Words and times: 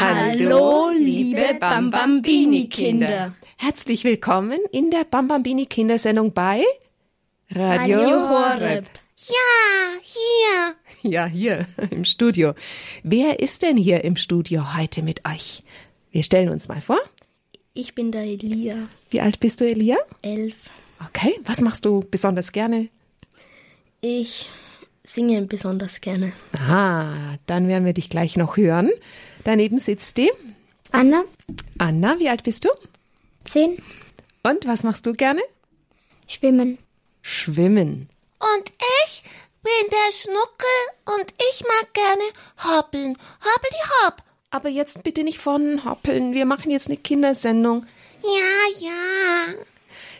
Hallo, 0.00 0.90
liebe 0.90 1.56
Bambambini-Kinder. 1.58 3.34
Herzlich 3.56 4.04
willkommen 4.04 4.60
in 4.70 4.92
der 4.92 5.02
Bambambini 5.02 5.66
Kindersendung 5.66 6.32
bei 6.32 6.62
Radio, 7.50 7.98
Radio 7.98 8.28
Horeb. 8.28 8.84
Ja, 9.16 9.98
hier. 10.02 11.10
Ja, 11.10 11.26
hier 11.26 11.66
im 11.90 12.04
Studio. 12.04 12.54
Wer 13.02 13.40
ist 13.40 13.62
denn 13.62 13.76
hier 13.76 14.04
im 14.04 14.14
Studio 14.14 14.76
heute 14.76 15.02
mit 15.02 15.22
euch? 15.28 15.64
Wir 16.12 16.22
stellen 16.22 16.50
uns 16.50 16.68
mal 16.68 16.80
vor. 16.80 17.00
Ich 17.74 17.96
bin 17.96 18.12
der 18.12 18.22
Elia, 18.22 18.88
Wie 19.10 19.20
alt 19.20 19.40
bist 19.40 19.60
du, 19.60 19.66
Elia? 19.68 19.96
elf. 20.22 20.54
Okay, 21.08 21.40
was 21.44 21.60
machst 21.60 21.84
du 21.84 22.04
besonders 22.08 22.52
gerne? 22.52 22.88
Ich 24.00 24.48
singe 25.02 25.42
besonders 25.42 26.00
gerne. 26.00 26.32
Ah, 26.56 27.34
dann 27.46 27.66
werden 27.66 27.84
wir 27.84 27.94
dich 27.94 28.10
gleich 28.10 28.36
noch 28.36 28.56
hören. 28.56 28.90
Daneben 29.48 29.78
sitzt 29.78 30.18
die 30.18 30.30
Anna, 30.92 31.24
Anna. 31.78 32.18
Wie 32.18 32.28
alt 32.28 32.42
bist 32.42 32.66
du? 32.66 32.68
zehn, 33.44 33.82
Und 34.42 34.66
was 34.66 34.82
machst 34.82 35.06
du 35.06 35.14
gerne? 35.14 35.40
schwimmen. 36.26 36.76
Schwimmen. 37.22 38.10
Und 38.40 38.72
ich 39.06 39.22
bin 39.62 39.90
der 39.90 40.12
Schnuckel 40.12 41.16
und 41.18 41.32
ich 41.50 41.64
mag 41.64 41.94
gerne 41.94 42.24
hoppeln. 42.62 43.16
Hoppel 43.40 43.70
die 43.72 43.88
hopp. 44.04 44.16
Aber 44.50 44.68
jetzt 44.68 45.02
bitte 45.02 45.24
nicht 45.24 45.38
von 45.38 45.82
hoppeln. 45.82 46.34
Wir 46.34 46.44
machen 46.44 46.70
jetzt 46.70 46.88
eine 46.88 46.98
Kindersendung. 46.98 47.86
Ja, 48.22 48.86
ja. 48.86 49.54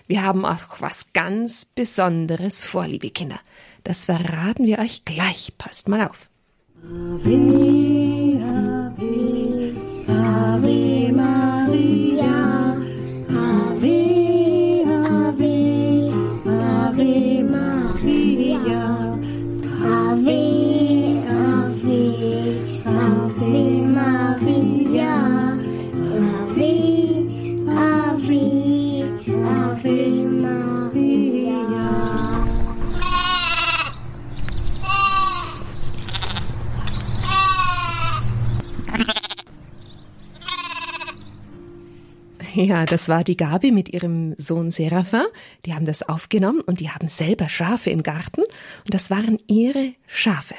Wir 0.06 0.22
haben 0.22 0.47
auch 0.47 0.80
was 0.80 1.12
ganz 1.12 1.66
Besonderes 1.66 2.64
vor, 2.64 2.86
liebe 2.86 3.10
Kinder. 3.10 3.41
Das 3.84 4.06
verraten 4.06 4.64
wir 4.64 4.78
euch 4.78 5.05
gleich. 5.05 5.52
Passt 5.58 5.86
mal 5.86 6.08
auf. 6.08 6.30
Ja, 42.54 42.84
das 42.84 43.08
war 43.08 43.24
die 43.24 43.36
Gabi 43.36 43.70
mit 43.70 43.88
ihrem 43.88 44.34
Sohn 44.38 44.70
Seraphin. 44.70 45.24
Die 45.66 45.74
haben 45.74 45.84
das 45.84 46.02
aufgenommen 46.02 46.60
und 46.60 46.80
die 46.80 46.91
haben 46.91 47.08
selber 47.08 47.48
Schafe 47.48 47.91
im 47.91 48.02
Garten 48.02 48.42
und 48.42 48.94
das 48.94 49.10
waren 49.10 49.38
ihre 49.46 49.94
Schafe. 50.06 50.54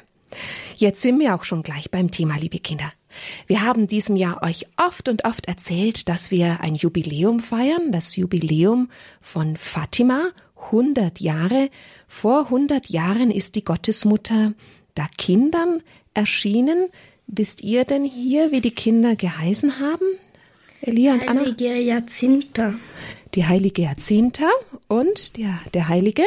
Jetzt 0.75 1.01
sind 1.01 1.19
wir 1.19 1.35
auch 1.35 1.43
schon 1.43 1.63
gleich 1.63 1.89
beim 1.89 2.11
Thema, 2.11 2.37
liebe 2.37 2.59
Kinder. 2.59 2.91
Wir 3.47 3.63
haben 3.63 3.87
diesem 3.87 4.15
Jahr 4.15 4.43
euch 4.43 4.67
oft 4.77 5.09
und 5.09 5.25
oft 5.25 5.47
erzählt, 5.47 6.07
dass 6.07 6.29
wir 6.29 6.61
ein 6.61 6.75
Jubiläum 6.75 7.39
feiern, 7.39 7.91
das 7.91 8.15
Jubiläum 8.15 8.89
von 9.21 9.57
Fatima, 9.57 10.29
100 10.67 11.19
Jahre. 11.19 11.69
Vor 12.07 12.45
100 12.45 12.89
Jahren 12.89 13.31
ist 13.31 13.55
die 13.55 13.63
Gottesmutter 13.63 14.53
da 14.93 15.07
Kindern 15.17 15.81
erschienen. 16.13 16.89
Wisst 17.25 17.61
ihr 17.61 17.85
denn 17.85 18.03
hier, 18.03 18.51
wie 18.51 18.61
die 18.61 18.71
Kinder 18.71 19.15
geheißen 19.15 19.79
haben? 19.79 20.05
Elia 20.81 21.13
und 21.13 21.27
Anna? 21.27 21.41
Heilige 21.41 21.75
Jacinta. 21.75 22.75
Die 23.35 23.45
heilige 23.45 23.83
Jacinta 23.83 24.49
und 24.88 25.38
der, 25.38 25.59
der 25.73 25.88
heilige 25.88 26.23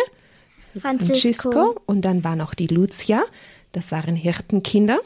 Francisco. 0.79 1.81
Und 1.87 2.03
dann 2.03 2.25
war 2.25 2.37
noch 2.37 2.55
die 2.55 2.67
Lucia. 2.67 3.23
Das 3.73 3.93
waren 3.93 4.15
Hirtenkinder. 4.15 5.01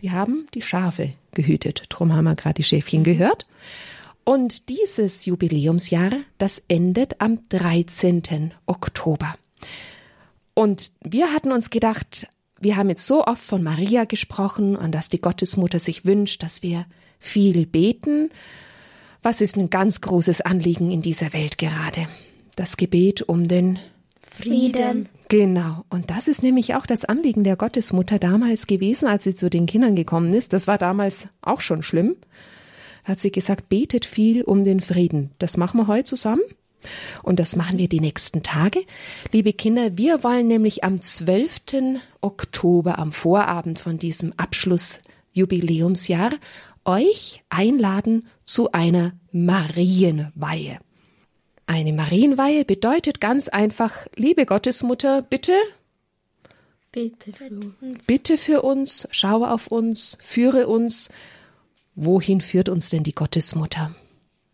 Die 0.00 0.10
haben 0.10 0.46
die 0.54 0.62
Schafe 0.62 1.10
gehütet. 1.32 1.84
Drum 1.88 2.12
haben 2.12 2.24
wir 2.24 2.34
gerade 2.34 2.54
die 2.54 2.62
Schäfchen 2.62 3.04
gehört. 3.04 3.46
Und 4.24 4.68
dieses 4.68 5.26
Jubiläumsjahr, 5.26 6.12
das 6.38 6.62
endet 6.68 7.20
am 7.20 7.40
13. 7.50 8.52
Oktober. 8.66 9.34
Und 10.54 10.92
wir 11.02 11.32
hatten 11.32 11.52
uns 11.52 11.70
gedacht, 11.70 12.28
wir 12.60 12.76
haben 12.76 12.88
jetzt 12.88 13.06
so 13.06 13.24
oft 13.24 13.42
von 13.42 13.62
Maria 13.62 14.04
gesprochen 14.04 14.76
und 14.76 14.92
dass 14.92 15.08
die 15.08 15.20
Gottesmutter 15.20 15.78
sich 15.78 16.06
wünscht, 16.06 16.42
dass 16.42 16.62
wir 16.62 16.86
viel 17.18 17.66
beten. 17.66 18.30
Was 19.24 19.40
ist 19.40 19.56
ein 19.56 19.70
ganz 19.70 20.02
großes 20.02 20.42
Anliegen 20.42 20.90
in 20.90 21.00
dieser 21.00 21.32
Welt 21.32 21.56
gerade? 21.56 22.06
Das 22.56 22.76
Gebet 22.76 23.22
um 23.22 23.48
den 23.48 23.78
Frieden. 24.20 25.08
Genau. 25.28 25.86
Und 25.88 26.10
das 26.10 26.28
ist 26.28 26.42
nämlich 26.42 26.74
auch 26.74 26.84
das 26.84 27.06
Anliegen 27.06 27.42
der 27.42 27.56
Gottesmutter 27.56 28.18
damals 28.18 28.66
gewesen, 28.66 29.08
als 29.08 29.24
sie 29.24 29.34
zu 29.34 29.48
den 29.48 29.64
Kindern 29.64 29.96
gekommen 29.96 30.34
ist. 30.34 30.52
Das 30.52 30.66
war 30.66 30.76
damals 30.76 31.28
auch 31.40 31.62
schon 31.62 31.82
schlimm. 31.82 32.16
Da 33.04 33.12
hat 33.12 33.18
sie 33.18 33.32
gesagt, 33.32 33.70
betet 33.70 34.04
viel 34.04 34.42
um 34.42 34.62
den 34.62 34.80
Frieden. 34.80 35.30
Das 35.38 35.56
machen 35.56 35.80
wir 35.80 35.86
heute 35.86 36.04
zusammen. 36.04 36.42
Und 37.22 37.40
das 37.40 37.56
machen 37.56 37.78
wir 37.78 37.88
die 37.88 38.00
nächsten 38.00 38.42
Tage. 38.42 38.80
Liebe 39.32 39.54
Kinder, 39.54 39.96
wir 39.96 40.22
wollen 40.22 40.48
nämlich 40.48 40.84
am 40.84 41.00
12. 41.00 42.02
Oktober, 42.20 42.98
am 42.98 43.10
Vorabend 43.10 43.78
von 43.78 43.96
diesem 43.96 44.34
Abschlussjubiläumsjahr, 44.36 46.32
euch 46.84 47.42
einladen 47.48 48.26
zu 48.44 48.72
einer 48.72 49.12
Marienweihe. 49.32 50.78
Eine 51.66 51.92
Marienweihe 51.92 52.64
bedeutet 52.64 53.20
ganz 53.20 53.48
einfach, 53.48 54.06
liebe 54.16 54.46
Gottesmutter, 54.46 55.22
bitte, 55.22 55.54
Bitte 56.92 57.32
für 57.32 57.50
uns. 57.50 58.06
bitte 58.06 58.38
für 58.38 58.62
uns, 58.62 59.08
schaue 59.10 59.50
auf 59.50 59.66
uns, 59.66 60.16
führe 60.20 60.68
uns. 60.68 61.08
Wohin 61.96 62.40
führt 62.40 62.68
uns 62.68 62.90
denn 62.90 63.02
die 63.02 63.14
Gottesmutter? 63.14 63.94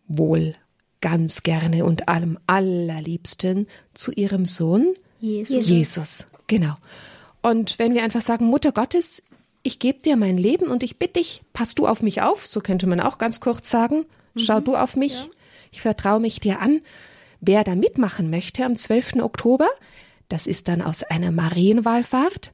Wohl 0.07 0.55
ganz 1.01 1.43
gerne 1.43 1.85
und 1.85 2.07
allem 2.07 2.39
allerliebsten 2.47 3.67
zu 3.93 4.11
ihrem 4.11 4.45
Sohn 4.45 4.93
Jesus. 5.19 5.69
Jesus. 5.69 6.25
Genau. 6.47 6.75
Und 7.43 7.77
wenn 7.77 7.93
wir 7.93 8.03
einfach 8.03 8.21
sagen, 8.21 8.45
Mutter 8.45 8.71
Gottes, 8.71 9.21
ich 9.63 9.79
gebe 9.79 10.01
dir 10.01 10.15
mein 10.15 10.37
Leben 10.37 10.67
und 10.67 10.83
ich 10.83 10.97
bitte 10.97 11.19
dich, 11.19 11.41
pass 11.53 11.75
du 11.75 11.87
auf 11.87 12.01
mich 12.01 12.21
auf, 12.21 12.45
so 12.45 12.61
könnte 12.61 12.87
man 12.87 12.99
auch 12.99 13.17
ganz 13.17 13.39
kurz 13.39 13.69
sagen. 13.69 14.05
Schau 14.35 14.59
du 14.59 14.75
auf 14.75 14.95
mich, 14.95 15.27
ich 15.71 15.81
vertraue 15.81 16.19
mich 16.19 16.39
dir 16.39 16.61
an. 16.61 16.81
Wer 17.41 17.63
da 17.63 17.75
mitmachen 17.75 18.29
möchte 18.29 18.63
am 18.65 18.77
12. 18.77 19.15
Oktober, 19.21 19.67
das 20.29 20.47
ist 20.47 20.67
dann 20.67 20.81
aus 20.81 21.03
einer 21.03 21.31
Marienwallfahrt 21.31 22.53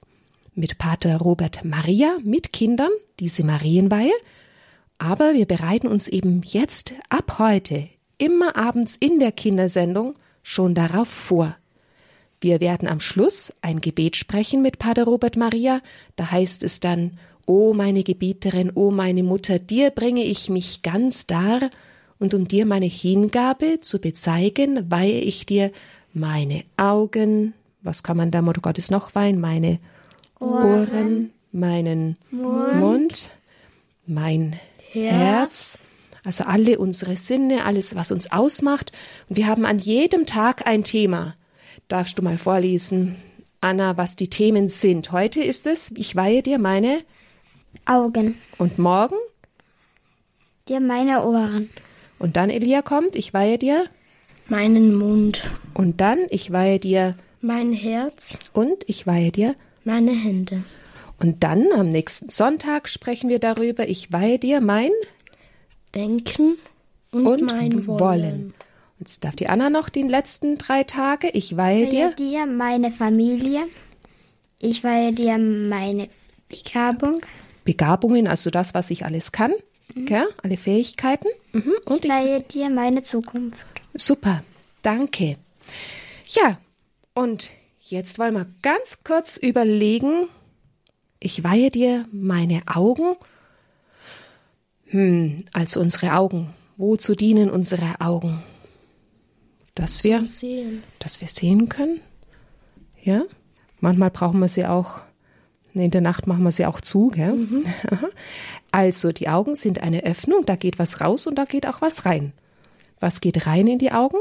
mit 0.56 0.80
Pater 0.80 1.18
Robert 1.18 1.64
Maria, 1.64 2.18
mit 2.24 2.52
Kindern, 2.52 2.90
diese 3.20 3.46
Marienweihe. 3.46 4.14
Aber 4.98 5.34
wir 5.36 5.46
bereiten 5.46 5.88
uns 5.88 6.08
eben 6.08 6.42
jetzt 6.44 6.94
ab 7.10 7.38
heute, 7.38 7.90
immer 8.18 8.56
abends 8.56 8.96
in 8.96 9.20
der 9.20 9.32
Kindersendung, 9.32 10.16
schon 10.42 10.74
darauf 10.74 11.08
vor. 11.08 11.56
Wir 12.40 12.60
werden 12.60 12.88
am 12.88 13.00
Schluss 13.00 13.54
ein 13.62 13.82
Gebet 13.82 14.16
sprechen 14.16 14.62
mit 14.62 14.80
Pater 14.80 15.06
Robert 15.06 15.38
Maria. 15.38 15.82
Da 16.16 16.32
heißt 16.32 16.64
es 16.64 16.80
dann, 16.80 17.18
O 17.46 17.74
meine 17.74 18.04
Gebieterin, 18.04 18.72
o 18.76 18.92
meine 18.92 19.24
Mutter, 19.24 19.58
dir 19.58 19.90
bringe 19.92 20.24
ich 20.24 20.50
mich 20.50 20.82
ganz 20.82 21.28
dar, 21.28 21.70
und 22.20 22.34
um 22.34 22.48
dir 22.48 22.66
meine 22.66 22.86
Hingabe 22.88 23.80
zu 23.80 24.00
bezeigen, 24.00 24.90
weihe 24.90 25.22
ich 25.22 25.46
dir 25.46 25.72
meine 26.14 26.64
Augen, 26.76 27.54
was 27.82 28.04
kann 28.04 28.18
man 28.18 28.32
da, 28.32 28.42
Mutter 28.42 28.62
Gottes, 28.62 28.92
noch 28.92 29.16
weihen? 29.16 29.40
Meine 29.40 29.80
Ohren, 30.40 31.32
meinen 31.52 32.18
Mund, 32.32 33.30
mein 34.06 34.60
Herz, 34.92 35.80
also 36.24 36.44
alle 36.44 36.80
unsere 36.80 37.16
Sinne, 37.16 37.66
alles, 37.66 37.96
was 37.96 38.12
uns 38.12 38.32
ausmacht. 38.32 38.92
Und 39.30 39.38
wir 39.38 39.48
haben 39.48 39.66
an 39.66 39.80
jedem 39.80 40.26
Tag 40.26 40.68
ein 40.68 40.84
Thema. 40.84 41.36
Darfst 41.88 42.18
du 42.20 42.22
mal 42.24 42.38
vorlesen, 42.38 43.16
Anna, 43.62 43.98
was 43.98 44.16
die 44.16 44.30
Themen 44.30 44.68
sind? 44.70 45.12
Heute 45.12 45.42
ist 45.42 45.66
es, 45.68 45.92
ich 45.96 46.16
weihe 46.16 46.44
dir 46.44 46.60
meine 46.60 47.00
Augen, 47.86 48.38
und 48.58 48.78
morgen 48.80 49.16
dir 50.68 50.80
meine 50.80 51.24
Ohren, 51.26 51.70
und 52.20 52.36
dann 52.36 52.50
Elia 52.50 52.82
kommt, 52.82 53.16
ich 53.16 53.34
weihe 53.34 53.58
dir 53.58 53.86
Meinen 54.50 54.96
Mund. 54.96 55.50
und 55.74 56.02
dann 56.02 56.20
ich 56.30 56.52
weihe 56.52 56.80
dir 56.80 57.16
Mein 57.42 57.72
Herz. 57.74 58.38
und 58.54 58.84
ich 58.88 59.06
weihe 59.08 59.32
dir 59.32 59.56
Meine 59.84 60.12
Hände. 60.12 60.64
und 61.20 61.44
dann 61.44 61.68
am 61.74 61.88
nächsten 61.90 62.30
Sonntag 62.30 62.90
sprechen 62.90 63.30
wir 63.30 63.40
darüber, 63.40 63.88
ich 63.88 64.12
weihe 64.12 64.40
dir 64.40 64.60
mein 64.60 64.92
Denken 65.96 66.58
und, 67.12 67.28
und 67.28 67.42
mein 67.44 67.88
Wollen. 67.88 68.00
Wollen. 68.00 68.54
Jetzt 69.00 69.24
darf 69.24 69.36
die 69.36 69.48
Anna 69.48 69.70
noch 69.70 69.90
die 69.90 70.04
letzten 70.04 70.58
drei 70.58 70.84
Tage, 70.84 71.30
ich 71.30 71.56
weihe 71.56 71.86
weihe 71.86 71.90
dir 71.90 72.12
dir 72.16 72.46
meine 72.46 72.92
Familie, 72.92 73.64
ich 74.60 74.84
weihe 74.84 75.14
dir 75.14 75.38
meine 75.38 76.10
Begabung, 76.50 77.22
Begabungen, 77.64 78.28
also 78.28 78.50
das, 78.50 78.74
was 78.74 78.90
ich 78.92 79.04
alles 79.04 79.32
kann. 79.34 79.52
Gell? 79.94 80.26
Alle 80.42 80.58
Fähigkeiten. 80.58 81.28
Mhm. 81.52 81.74
Und 81.86 82.06
Ich 82.06 82.10
leihe 82.10 82.42
dir 82.42 82.70
meine 82.70 83.04
Zukunft. 83.04 83.60
Super, 83.94 84.44
danke. 84.84 85.38
Ja, 86.30 86.60
und 87.14 87.50
jetzt 87.82 88.20
wollen 88.20 88.36
wir 88.36 88.48
ganz 88.62 89.04
kurz 89.04 89.38
überlegen. 89.38 90.30
Ich 91.20 91.44
weihe 91.44 91.72
dir 91.72 92.06
meine 92.12 92.62
Augen. 92.68 93.16
Hm, 94.86 95.44
also 95.52 95.82
unsere 95.82 96.14
Augen. 96.14 96.54
Wozu 96.78 97.16
dienen 97.16 97.50
unsere 97.50 98.00
Augen? 98.00 98.44
Dass 99.78 100.04
wir, 100.04 100.26
Sehen. 100.26 100.84
dass 101.00 101.22
wir 101.22 101.28
sehen 101.28 101.70
können. 101.70 102.00
Ja, 103.04 103.24
manchmal 103.80 104.10
brauchen 104.12 104.40
wir 104.40 104.48
sie 104.48 104.66
auch. 104.66 105.00
In 105.74 105.92
der 105.92 106.02
Nacht 106.02 106.26
machen 106.26 106.44
wir 106.44 106.52
sie 106.52 106.66
auch 106.66 106.82
zu, 106.82 107.10
gell? 107.10 107.64
Also 108.72 109.12
die 109.12 109.30
Augen 109.30 109.56
sind 109.56 109.82
eine 109.82 110.04
Öffnung, 110.04 110.46
da 110.46 110.56
geht 110.56 110.78
was 110.78 111.00
raus 111.02 111.26
und 111.28 111.36
da 111.36 111.46
geht 111.46 111.66
auch 111.66 111.80
was 111.82 112.06
rein. 112.06 112.34
Was 113.00 113.22
geht 113.22 113.46
rein 113.48 113.66
in 113.68 113.80
die 113.80 113.92
Augen? 113.92 114.18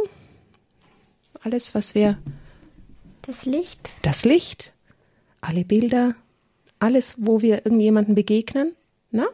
Alles, 1.42 1.74
was 1.74 1.94
wir, 1.94 2.16
Das 3.22 3.44
Licht. 3.44 3.94
das 4.02 4.24
Licht, 4.24 4.72
alle 5.40 5.64
Bilder, 5.64 6.14
alles, 6.78 7.16
wo 7.18 7.40
wir 7.42 7.64
irgendjemanden 7.66 8.14
begegnen, 8.14 8.72
ne? 9.10 9.26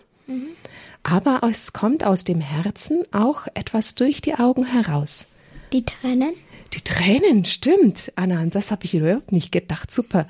Aber 1.02 1.40
es 1.50 1.72
kommt 1.72 2.04
aus 2.04 2.24
dem 2.24 2.40
Herzen 2.40 3.02
auch 3.12 3.46
etwas 3.54 3.94
durch 3.96 4.20
die 4.22 4.34
Augen 4.36 4.64
heraus. 4.64 5.26
Die 5.72 5.84
Tränen. 5.84 6.34
Die 6.74 6.80
Tränen, 6.80 7.44
stimmt, 7.44 8.12
Anna, 8.16 8.40
an 8.40 8.50
das 8.50 8.70
habe 8.70 8.84
ich 8.84 8.94
überhaupt 8.94 9.32
nicht 9.32 9.52
gedacht. 9.52 9.90
Super. 9.90 10.26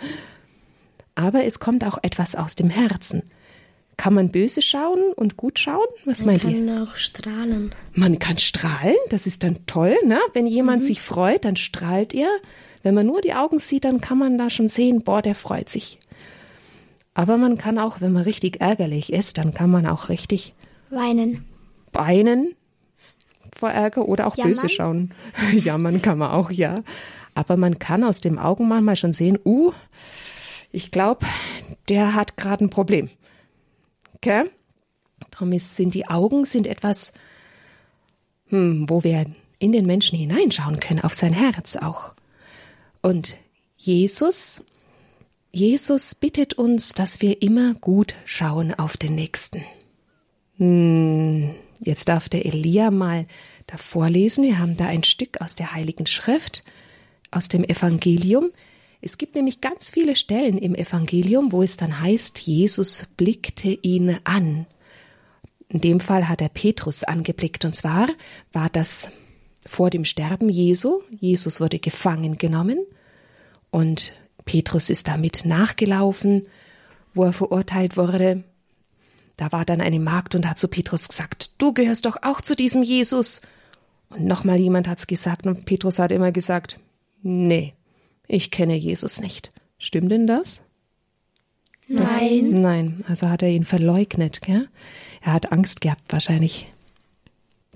Aber 1.15 1.45
es 1.45 1.61
kommt 1.61 1.85
auch 1.85 1.99
etwas 2.03 2.35
aus 2.35 2.57
dem 2.57 2.71
Herzen. 2.71 3.23
Kann 3.97 4.15
man 4.15 4.31
böse 4.31 4.63
schauen 4.63 5.13
und 5.15 5.37
gut 5.37 5.59
schauen? 5.59 5.87
Was 6.05 6.21
Man 6.21 6.27
meint 6.39 6.45
ihr? 6.45 6.51
kann 6.53 6.83
auch 6.83 6.97
strahlen. 6.97 7.75
Man 7.93 8.19
kann 8.19 8.39
strahlen, 8.39 8.97
das 9.11 9.27
ist 9.27 9.43
dann 9.43 9.67
toll, 9.67 9.97
ne? 10.05 10.19
Wenn 10.33 10.47
jemand 10.47 10.83
sich 10.83 11.01
freut, 11.03 11.45
dann 11.45 11.57
strahlt 11.57 12.15
er. 12.15 12.29
Wenn 12.83 12.95
man 12.95 13.07
nur 13.07 13.21
die 13.21 13.35
Augen 13.35 13.59
sieht, 13.59 13.85
dann 13.85 14.01
kann 14.01 14.19
man 14.19 14.39
da 14.39 14.51
schon 14.51 14.69
sehen, 14.69 15.03
boah, 15.05 15.23
der 15.23 15.35
freut 15.35 15.69
sich. 15.69 15.99
Aber 17.15 17.37
man 17.37 17.59
kann 17.59 17.79
auch, 17.79 18.01
wenn 18.01 18.13
man 18.13 18.23
richtig 18.23 18.61
ärgerlich 18.61 19.13
ist, 19.13 19.39
dann 19.39 19.53
kann 19.55 19.71
man 19.71 19.87
auch 19.87 20.09
richtig 20.09 20.55
Weinen. 20.91 21.45
weinen 21.93 22.55
vor 23.57 23.71
Ärger 23.71 24.09
oder 24.09 24.27
auch 24.27 24.37
Jammern? 24.37 24.55
böse 24.55 24.69
schauen. 24.69 25.15
Jammern 25.53 26.03
kann 26.03 26.19
man 26.19 26.31
auch, 26.31 26.51
ja. 26.51 26.83
Aber 27.35 27.57
man 27.57 27.79
kann 27.79 28.05
aus 28.05 28.21
dem 28.21 28.39
Augen 28.39 28.69
manchmal 28.69 28.97
schon 28.97 29.13
sehen, 29.13 29.39
uh, 29.45 29.73
ich 30.71 30.91
glaube, 30.91 31.27
der 31.89 32.15
hat 32.15 32.37
gerade 32.37 32.65
ein 32.65 32.71
Problem. 32.71 33.11
Okay? 34.17 34.45
Darum 35.31 35.53
ist, 35.53 35.77
sind 35.77 35.95
die 35.95 36.09
Augen 36.09 36.45
sind 36.45 36.67
etwas, 36.67 37.13
hm, 38.49 38.89
wo 38.89 39.05
wir 39.05 39.27
in 39.59 39.73
den 39.73 39.87
Menschen 39.87 40.19
hineinschauen 40.19 40.81
können, 40.81 41.01
auf 41.01 41.15
sein 41.15 41.33
Herz 41.33 41.77
auch. 41.77 42.15
Und 43.01 43.37
Jesus, 43.77 44.65
Jesus 45.53 46.15
bittet 46.15 46.55
uns, 46.55 46.93
dass 46.93 47.21
wir 47.21 47.43
immer 47.43 47.75
gut 47.75 48.15
schauen 48.25 48.75
auf 48.75 48.97
den 48.97 49.15
Nächsten. 49.15 49.65
Hm, 50.57 51.55
jetzt 51.83 52.09
darf 52.09 52.29
der 52.29 52.47
Elia 52.47 52.91
mal 52.91 53.27
da 53.67 53.77
vorlesen. 53.77 54.45
Wir 54.45 54.59
haben 54.59 54.77
da 54.77 54.87
ein 54.87 55.05
Stück 55.05 55.41
aus 55.41 55.55
der 55.55 55.75
Heiligen 55.75 56.07
Schrift, 56.07 56.63
aus 57.31 57.49
dem 57.49 57.65
Evangelium. 57.65 58.51
Es 59.01 59.19
gibt 59.19 59.35
nämlich 59.35 59.61
ganz 59.61 59.91
viele 59.91 60.17
Stellen 60.17 60.59
im 60.59 60.75
Evangelium, 60.75 61.53
wo 61.53 61.63
es 61.63 61.77
dann 61.77 62.01
heißt, 62.01 62.39
Jesus 62.41 63.07
blickte 63.17 63.69
ihn 63.83 64.19
an. 64.25 64.67
In 65.69 65.81
dem 65.81 66.01
Fall 66.01 66.29
hat 66.29 66.41
er 66.41 66.49
Petrus 66.49 67.03
angeblickt. 67.03 67.65
Und 67.65 67.75
zwar 67.75 68.09
war 68.53 68.69
das 68.69 69.11
vor 69.67 69.91
dem 69.91 70.05
Sterben 70.05 70.49
Jesu. 70.49 71.01
Jesus 71.11 71.61
wurde 71.61 71.79
gefangen 71.79 72.37
genommen 72.37 72.79
und 73.71 74.13
Petrus 74.45 74.91
ist 74.91 75.09
damit 75.09 75.45
nachgelaufen, 75.45 76.43
wo 77.15 77.25
er 77.25 77.33
verurteilt 77.33 77.97
wurde. 77.97 78.45
Da 79.43 79.51
war 79.51 79.65
dann 79.65 79.81
eine 79.81 79.99
Magd 79.99 80.37
und 80.37 80.49
hat 80.49 80.61
zu 80.61 80.69
Petrus 80.69 81.09
gesagt, 81.09 81.51
du 81.59 81.73
gehörst 81.73 82.07
doch 82.07 82.17
auch 82.23 82.41
zu 82.41 82.55
diesem 82.55 82.85
Jesus. 82.85 83.41
Und 84.09 84.25
nochmal 84.25 84.61
jemand 84.61 84.87
hat's 84.87 85.09
gesagt 85.09 85.49
und 85.49 85.65
Petrus 85.65 85.99
hat 85.99 86.13
immer 86.13 86.31
gesagt, 86.31 86.79
nee, 87.25 87.75
ich 88.29 88.53
kenne 88.53 88.77
Jesus 88.77 89.21
nicht. 89.21 89.51
Stimmt 89.79 90.13
denn 90.13 90.29
das? 90.29 90.63
Nein. 91.89 92.61
Nein, 92.61 93.05
also 93.09 93.31
hat 93.31 93.43
er 93.43 93.49
ihn 93.49 93.65
verleugnet. 93.65 94.43
Gell? 94.43 94.69
Er 95.23 95.33
hat 95.33 95.51
Angst 95.51 95.81
gehabt 95.81 96.05
wahrscheinlich. 96.11 96.73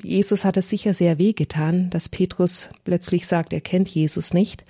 Jesus 0.01 0.45
hat 0.45 0.57
es 0.57 0.71
sicher 0.71 0.95
sehr 0.95 1.19
wehgetan, 1.19 1.91
dass 1.91 2.09
Petrus 2.09 2.71
plötzlich 2.85 3.27
sagt, 3.27 3.53
er 3.53 3.61
kennt 3.61 3.89
Jesus 3.89 4.33
nicht. 4.33 4.65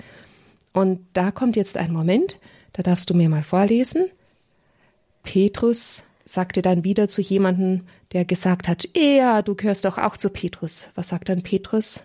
Und 0.73 1.01
da 1.13 1.31
kommt 1.31 1.57
jetzt 1.57 1.77
ein 1.77 1.93
Moment, 1.93 2.39
da 2.73 2.83
darfst 2.83 3.11
du 3.11 3.15
mir 3.15 3.29
mal 3.29 3.43
vorlesen. 3.43 4.07
Petrus 5.25 6.06
sagte 6.27 6.61
dann 6.61 6.85
wieder 6.85 7.09
zu 7.09 7.23
jemandem, 7.23 7.83
der 8.13 8.25
gesagt 8.25 8.69
hat, 8.69 8.89
ja, 8.95 9.41
du 9.41 9.55
gehörst 9.55 9.85
doch 9.85 9.97
auch 9.97 10.17
zu 10.17 10.29
Petrus. 10.29 10.91
Was 10.95 11.09
sagt 11.09 11.31
dann 11.31 11.43
Petrus? 11.43 12.05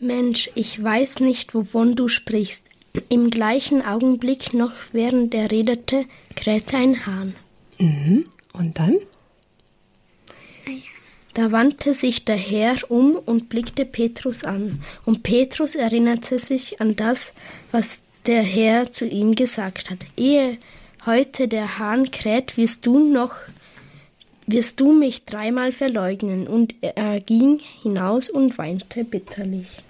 Mensch, 0.00 0.50
ich 0.54 0.82
weiß 0.82 1.20
nicht, 1.20 1.54
wovon 1.54 1.96
du 1.96 2.08
sprichst. 2.08 2.64
Im 3.08 3.30
gleichen 3.30 3.84
Augenblick 3.84 4.54
noch 4.54 4.72
während 4.92 5.34
er 5.34 5.50
redete, 5.50 6.06
krähte 6.36 6.76
ein 6.76 7.04
Hahn. 7.06 7.34
Und 8.52 8.78
dann? 8.78 8.98
Da 11.34 11.52
wandte 11.52 11.94
sich 11.94 12.24
der 12.24 12.36
Herr 12.36 12.76
um 12.88 13.16
und 13.16 13.48
blickte 13.48 13.84
Petrus 13.84 14.44
an. 14.44 14.82
Und 15.04 15.22
Petrus 15.22 15.74
erinnerte 15.74 16.38
sich 16.38 16.80
an 16.80 16.96
das, 16.96 17.32
was 17.70 18.02
der 18.26 18.42
Herr 18.42 18.90
zu 18.92 19.06
ihm 19.06 19.34
gesagt 19.34 19.90
hat. 19.90 19.98
Ehe 20.16 20.58
heute 21.06 21.48
der 21.48 21.78
Hahn 21.78 22.10
kräht, 22.10 22.56
wirst 22.56 22.86
du 22.86 22.98
noch, 22.98 23.34
wirst 24.46 24.80
du 24.80 24.92
mich 24.92 25.24
dreimal 25.24 25.72
verleugnen. 25.72 26.46
Und 26.46 26.74
er 26.80 27.20
ging 27.20 27.60
hinaus 27.82 28.30
und 28.30 28.58
weinte 28.58 29.04
bitterlich. 29.04 29.82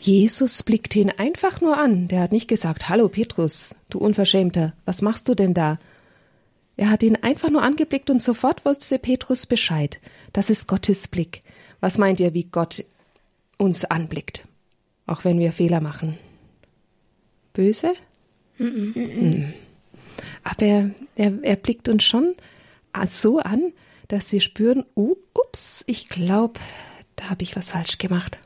Jesus 0.00 0.62
blickte 0.62 1.00
ihn 1.00 1.10
einfach 1.10 1.60
nur 1.60 1.78
an. 1.78 2.08
Der 2.08 2.20
hat 2.20 2.32
nicht 2.32 2.48
gesagt, 2.48 2.88
Hallo 2.88 3.08
Petrus, 3.08 3.74
du 3.90 3.98
Unverschämter, 3.98 4.72
was 4.84 5.02
machst 5.02 5.28
du 5.28 5.34
denn 5.34 5.54
da? 5.54 5.78
Er 6.76 6.90
hat 6.90 7.02
ihn 7.02 7.16
einfach 7.16 7.50
nur 7.50 7.62
angeblickt 7.62 8.10
und 8.10 8.20
sofort 8.20 8.64
wusste 8.64 8.98
Petrus 8.98 9.46
Bescheid. 9.46 9.98
Das 10.32 10.50
ist 10.50 10.68
Gottes 10.68 11.08
Blick. 11.08 11.40
Was 11.80 11.98
meint 11.98 12.20
ihr, 12.20 12.34
wie 12.34 12.44
Gott 12.44 12.84
uns 13.58 13.84
anblickt? 13.84 14.44
Auch 15.06 15.24
wenn 15.24 15.38
wir 15.38 15.52
Fehler 15.52 15.80
machen. 15.80 16.18
Böse? 17.54 17.94
Mhm. 18.58 19.54
Aber 20.44 20.64
er, 20.64 20.90
er, 21.16 21.56
blickt 21.56 21.88
uns 21.88 22.04
schon 22.04 22.34
so 23.08 23.38
an, 23.38 23.72
dass 24.08 24.32
wir 24.32 24.40
spüren, 24.40 24.84
uh, 24.96 25.16
ups, 25.34 25.84
ich 25.86 26.08
glaube, 26.08 26.60
da 27.16 27.30
habe 27.30 27.42
ich 27.42 27.56
was 27.56 27.70
falsch 27.70 27.98
gemacht. 27.98 28.38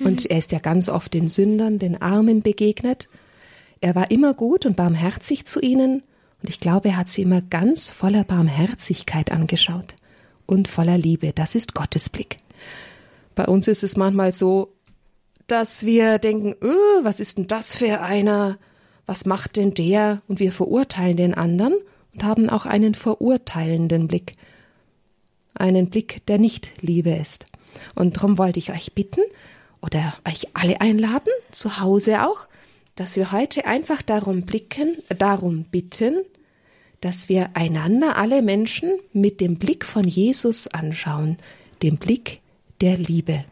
Und 0.00 0.26
er 0.26 0.38
ist 0.38 0.52
ja 0.52 0.58
ganz 0.58 0.88
oft 0.88 1.14
den 1.14 1.28
Sündern, 1.28 1.78
den 1.78 2.00
Armen 2.00 2.42
begegnet. 2.42 3.08
Er 3.80 3.94
war 3.94 4.10
immer 4.10 4.34
gut 4.34 4.66
und 4.66 4.76
barmherzig 4.76 5.46
zu 5.46 5.60
ihnen. 5.60 6.02
Und 6.42 6.48
ich 6.48 6.58
glaube, 6.58 6.88
er 6.88 6.96
hat 6.96 7.08
sie 7.08 7.22
immer 7.22 7.42
ganz 7.42 7.90
voller 7.90 8.24
Barmherzigkeit 8.24 9.32
angeschaut 9.32 9.94
und 10.46 10.68
voller 10.68 10.98
Liebe. 10.98 11.32
Das 11.32 11.54
ist 11.54 11.74
Gottes 11.74 12.10
Blick. 12.10 12.36
Bei 13.34 13.46
uns 13.46 13.68
ist 13.68 13.82
es 13.82 13.96
manchmal 13.96 14.32
so, 14.32 14.72
dass 15.46 15.84
wir 15.84 16.18
denken, 16.18 16.54
öh, 16.62 17.02
was 17.02 17.20
ist 17.20 17.38
denn 17.38 17.46
das 17.46 17.76
für 17.76 18.00
einer? 18.00 18.58
Was 19.06 19.26
macht 19.26 19.56
denn 19.56 19.74
der? 19.74 20.22
Und 20.28 20.40
wir 20.40 20.52
verurteilen 20.52 21.16
den 21.16 21.34
anderen 21.34 21.74
und 22.12 22.24
haben 22.24 22.48
auch 22.48 22.66
einen 22.66 22.94
verurteilenden 22.94 24.08
Blick. 24.08 24.32
Einen 25.54 25.90
Blick, 25.90 26.24
der 26.26 26.38
nicht 26.38 26.72
Liebe 26.82 27.10
ist. 27.10 27.46
Und 27.94 28.16
darum 28.16 28.38
wollte 28.38 28.58
ich 28.58 28.72
euch 28.72 28.94
bitten, 28.94 29.22
oder 29.84 30.14
euch 30.26 30.48
alle 30.54 30.80
einladen, 30.80 31.30
zu 31.50 31.78
Hause 31.78 32.22
auch, 32.22 32.48
dass 32.96 33.16
wir 33.16 33.32
heute 33.32 33.66
einfach 33.66 34.00
darum 34.00 34.42
blicken, 34.42 34.96
darum 35.18 35.64
bitten, 35.64 36.22
dass 37.00 37.28
wir 37.28 37.50
einander, 37.54 38.16
alle 38.16 38.40
Menschen, 38.40 38.92
mit 39.12 39.40
dem 39.42 39.56
Blick 39.56 39.84
von 39.84 40.04
Jesus 40.04 40.68
anschauen, 40.68 41.36
dem 41.82 41.98
Blick 41.98 42.40
der 42.80 42.96
Liebe. 42.96 43.44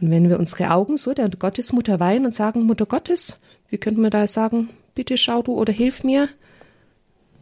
Und 0.00 0.10
wenn 0.10 0.28
wir 0.28 0.38
unsere 0.38 0.70
Augen 0.70 0.96
so 0.96 1.12
der 1.12 1.28
Gottesmutter 1.28 1.98
weihen 1.98 2.24
und 2.24 2.32
sagen, 2.34 2.64
Mutter 2.64 2.86
Gottes, 2.86 3.40
wie 3.72 3.78
könnte 3.78 4.00
man 4.00 4.10
da 4.10 4.26
sagen, 4.26 4.68
bitte 4.94 5.16
schau 5.16 5.40
du 5.40 5.54
oder 5.54 5.72
hilf 5.72 6.04
mir. 6.04 6.28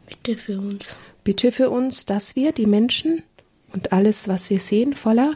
Bitte 0.06 0.40
für 0.40 0.58
uns. 0.58 0.96
Bitte 1.24 1.50
für 1.50 1.70
uns, 1.70 2.06
dass 2.06 2.36
wir 2.36 2.52
die 2.52 2.66
Menschen 2.66 3.24
und 3.72 3.92
alles, 3.92 4.28
was 4.28 4.48
wir 4.48 4.60
sehen, 4.60 4.94
voller 4.94 5.34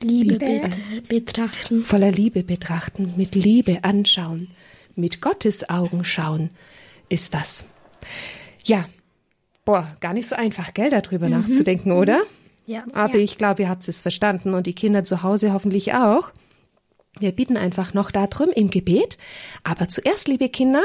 Liebe, 0.00 0.36
Liebe 0.36 0.70
betrachten. 1.06 1.84
Voller 1.84 2.10
Liebe 2.10 2.42
betrachten, 2.42 3.12
mit 3.18 3.34
Liebe 3.34 3.84
anschauen, 3.84 4.48
mit 4.96 5.20
Gottes 5.20 5.68
Augen 5.68 6.02
schauen, 6.02 6.48
ist 7.10 7.34
das. 7.34 7.66
Ja, 8.64 8.88
boah, 9.66 9.94
gar 10.00 10.14
nicht 10.14 10.28
so 10.28 10.34
einfach, 10.34 10.72
gell, 10.72 10.88
darüber 10.88 11.26
mhm. 11.26 11.32
nachzudenken, 11.32 11.92
oder? 11.92 12.22
Ja. 12.64 12.84
Aber 12.94 13.18
ja. 13.18 13.24
ich 13.24 13.36
glaube, 13.36 13.62
ihr 13.62 13.68
habt 13.68 13.86
es 13.86 14.00
verstanden 14.00 14.54
und 14.54 14.66
die 14.66 14.74
Kinder 14.74 15.04
zu 15.04 15.22
Hause 15.22 15.52
hoffentlich 15.52 15.92
auch. 15.92 16.30
Wir 17.20 17.32
bitten 17.32 17.58
einfach 17.58 17.92
noch 17.92 18.10
darum 18.10 18.48
im 18.48 18.70
Gebet. 18.70 19.18
Aber 19.62 19.88
zuerst, 19.88 20.26
liebe 20.26 20.48
Kinder, 20.48 20.82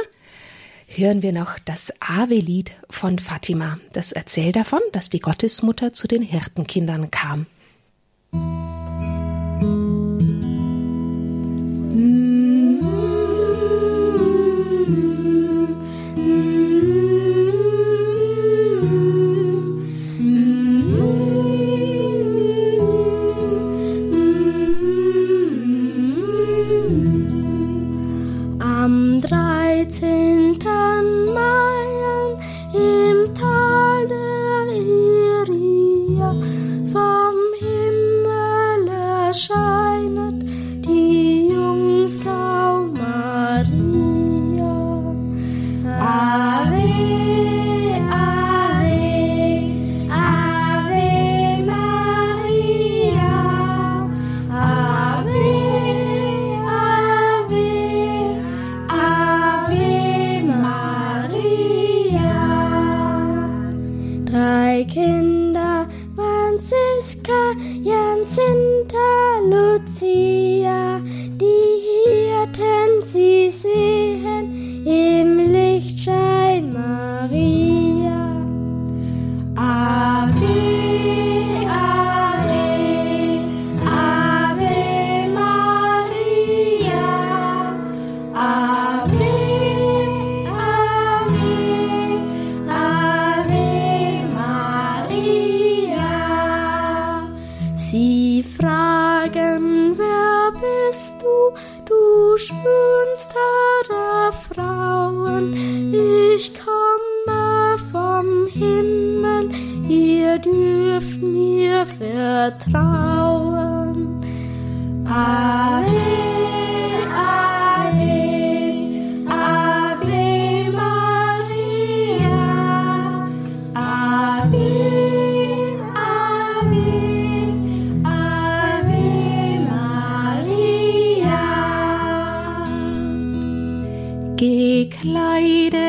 hören 0.88 1.22
wir 1.22 1.32
noch 1.32 1.58
das 1.60 1.94
Ave-Lied 2.02 2.74
von 2.90 3.20
Fatima. 3.20 3.80
Das 3.94 4.12
erzählt 4.12 4.58
davon, 4.58 4.82
dass 4.92 5.10
die 5.10 5.20
Gottesmutter 5.20 5.94
zu 5.94 6.08
den 6.08 6.22
Hirtenkindern 6.22 7.10
kam. 7.10 7.46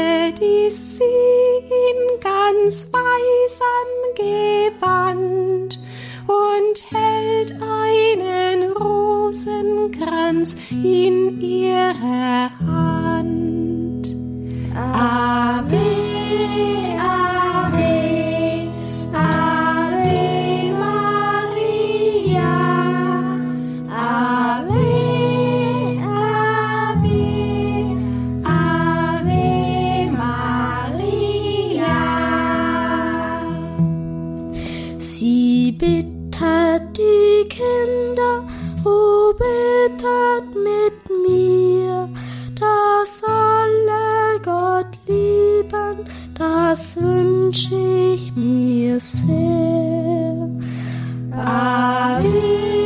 Prädis 0.06 0.98
sie 0.98 1.04
in 1.04 2.20
ganz 2.20 2.86
weisem 2.92 3.90
Gewand 4.14 5.80
und 6.26 6.76
hält 6.92 7.50
einen 7.60 8.72
Rosenkranz 8.72 10.54
in 10.70 11.40
ihrer 11.40 12.50
Hand. 12.60 14.06
Ave, 14.76 15.76
Ave. 17.00 17.35
das 46.68 46.96
wünsch 47.00 47.70
ich 47.70 48.34
mir 48.34 48.98
sehr. 48.98 50.48
Adi. 51.30 52.85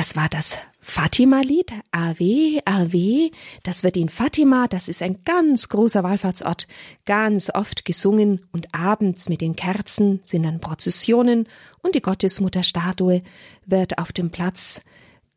Das 0.00 0.16
war 0.16 0.30
das 0.30 0.56
Fatima-Lied, 0.78 1.72
Awe, 1.92 2.62
Awe. 2.64 3.30
das 3.64 3.84
wird 3.84 3.98
in 3.98 4.08
Fatima, 4.08 4.66
das 4.66 4.88
ist 4.88 5.02
ein 5.02 5.24
ganz 5.26 5.68
großer 5.68 6.02
Wallfahrtsort, 6.02 6.68
ganz 7.04 7.50
oft 7.52 7.84
gesungen 7.84 8.46
und 8.50 8.74
abends 8.74 9.28
mit 9.28 9.42
den 9.42 9.56
Kerzen 9.56 10.20
sind 10.22 10.44
dann 10.44 10.58
Prozessionen 10.58 11.46
und 11.82 11.94
die 11.94 12.00
Gottesmutterstatue 12.00 13.20
wird 13.66 13.98
auf 13.98 14.10
dem 14.10 14.30
Platz 14.30 14.80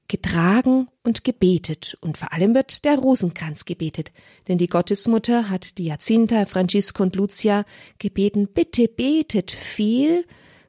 getragen 0.07 0.87
und 1.03 1.25
gebetet 1.25 1.97
und 1.99 2.17
vor 2.17 2.31
allem 2.31 2.55
wird 2.55 2.85
der 2.85 2.97
Rosenkranz 2.97 3.65
gebetet, 3.65 4.13
denn 4.47 4.57
die 4.57 4.67
Gottesmutter 4.67 5.49
hat 5.49 5.77
die 5.77 5.87
Jacinta, 5.87 6.45
Francisco 6.45 7.03
und 7.03 7.17
Lucia 7.17 7.65
gebeten, 7.99 8.47
bitte 8.47 8.87
betet 8.87 9.51
viel, 9.51 10.23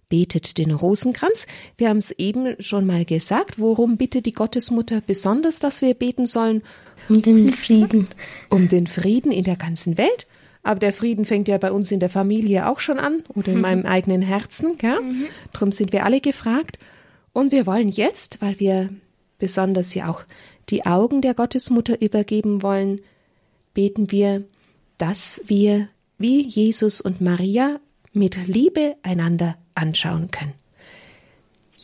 betet 0.08 0.58
den 0.58 0.70
Rosenkranz. 0.70 1.46
Wir 1.76 1.88
haben 1.88 1.98
es 1.98 2.10
eben 2.12 2.56
schon 2.60 2.86
mal 2.86 3.04
gesagt, 3.04 3.58
worum 3.58 3.96
bittet 3.96 4.26
die 4.26 4.32
Gottesmutter 4.32 5.00
besonders, 5.00 5.58
dass 5.58 5.82
wir 5.82 5.94
beten 5.94 6.26
sollen? 6.26 6.62
Um 7.08 7.20
den 7.22 7.52
Frieden. 7.52 8.08
Um 8.50 8.68
den 8.68 8.86
Frieden 8.86 9.32
in 9.32 9.44
der 9.44 9.56
ganzen 9.56 9.98
Welt. 9.98 10.26
Aber 10.62 10.80
der 10.80 10.94
Frieden 10.94 11.26
fängt 11.26 11.46
ja 11.46 11.58
bei 11.58 11.70
uns 11.70 11.92
in 11.92 12.00
der 12.00 12.08
Familie 12.08 12.68
auch 12.68 12.80
schon 12.80 12.98
an 12.98 13.22
oder 13.28 13.48
in 13.48 13.56
mhm. 13.56 13.60
meinem 13.60 13.86
eigenen 13.86 14.22
Herzen. 14.22 14.78
Gell? 14.78 15.00
Mhm. 15.00 15.24
Darum 15.52 15.72
sind 15.72 15.92
wir 15.92 16.04
alle 16.04 16.20
gefragt. 16.20 16.78
Und 17.32 17.52
wir 17.52 17.66
wollen 17.66 17.88
jetzt, 17.88 18.40
weil 18.40 18.58
wir 18.58 18.88
besonders 19.38 19.94
ja 19.94 20.08
auch 20.08 20.22
die 20.70 20.86
Augen 20.86 21.20
der 21.20 21.34
Gottesmutter 21.34 22.00
übergeben 22.00 22.62
wollen, 22.62 23.00
beten 23.74 24.10
wir, 24.10 24.44
dass 24.96 25.42
wir 25.46 25.88
wie 26.16 26.40
Jesus 26.40 27.00
und 27.00 27.20
Maria 27.20 27.80
mit 28.12 28.46
Liebe 28.46 28.96
einander 29.02 29.56
anschauen 29.74 30.30
können. 30.30 30.54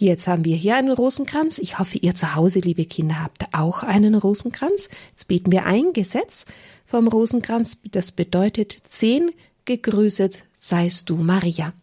Jetzt 0.01 0.27
haben 0.27 0.47
wir 0.47 0.57
hier 0.57 0.77
einen 0.77 0.93
Rosenkranz. 0.93 1.59
Ich 1.59 1.79
hoffe, 1.79 1.99
ihr 1.99 2.15
zu 2.15 2.35
Hause, 2.35 2.61
liebe 2.61 2.87
Kinder, 2.87 3.23
habt 3.23 3.53
auch 3.53 3.83
einen 3.83 4.15
Rosenkranz. 4.15 4.89
Jetzt 5.11 5.29
beten 5.29 5.53
wir 5.53 5.67
ein 5.67 5.93
Gesetz 5.93 6.47
vom 6.87 7.07
Rosenkranz. 7.07 7.83
Das 7.91 8.11
bedeutet 8.11 8.79
zehn 8.85 9.31
gegrüßet 9.67 10.45
seist 10.55 11.11
du, 11.11 11.17
Maria. 11.17 11.75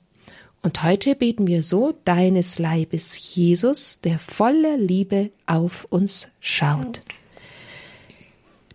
Und 0.64 0.84
heute 0.84 1.16
beten 1.16 1.46
wir 1.46 1.62
so, 1.62 1.94
deines 2.06 2.58
Leibes 2.58 3.36
Jesus, 3.36 4.02
der 4.02 4.18
voller 4.18 4.78
Liebe 4.78 5.30
auf 5.46 5.86
uns 5.90 6.30
schaut. 6.40 7.02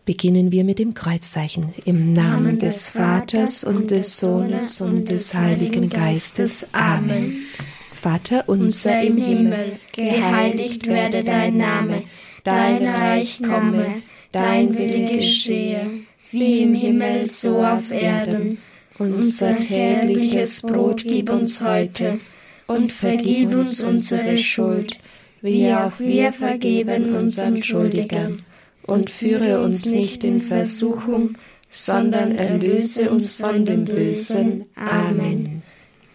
Beginnen 0.04 0.50
wir 0.50 0.64
mit 0.64 0.80
dem 0.80 0.94
Kreuzzeichen 0.94 1.72
im 1.84 2.12
Namen 2.12 2.58
des 2.58 2.88
Vaters 2.88 3.62
und 3.62 3.92
des 3.92 4.18
Sohnes 4.18 4.80
und 4.80 5.08
des 5.08 5.32
Heiligen 5.32 5.88
Geistes. 5.88 6.66
Amen. 6.72 7.46
Vater 7.92 8.48
unser 8.48 9.00
im 9.00 9.16
Himmel, 9.16 9.78
geheiligt 9.92 10.88
werde 10.88 11.22
dein 11.22 11.56
Name, 11.56 12.02
dein 12.42 12.84
Reich 12.84 13.40
komme, 13.44 14.02
dein 14.32 14.76
Wille 14.76 15.14
geschehe, 15.14 15.88
wie 16.32 16.62
im 16.62 16.74
Himmel 16.74 17.30
so 17.30 17.58
auf 17.58 17.92
Erden. 17.92 18.58
Unser 18.98 19.60
tägliches 19.60 20.62
Brot 20.62 21.04
gib 21.04 21.30
uns 21.30 21.60
heute 21.60 22.18
und 22.66 22.90
vergib 22.90 23.54
uns 23.54 23.80
unsere 23.80 24.36
Schuld, 24.36 24.98
wie 25.42 25.72
auch 25.72 26.00
wir 26.00 26.32
vergeben 26.32 27.14
unseren 27.14 27.62
Schuldigern. 27.62 28.42
Und 28.86 29.10
führe 29.10 29.62
uns 29.62 29.92
nicht 29.92 30.24
in 30.24 30.40
Versuchung, 30.40 31.36
sondern 31.70 32.32
erlöse 32.32 33.10
uns 33.10 33.38
von 33.38 33.64
dem 33.64 33.84
Bösen. 33.84 34.66
Amen. 34.74 35.62